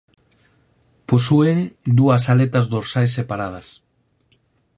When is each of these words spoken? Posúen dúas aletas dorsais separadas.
Posúen 1.09 1.59
dúas 1.99 2.23
aletas 2.33 2.65
dorsais 2.73 3.11
separadas. 3.17 3.67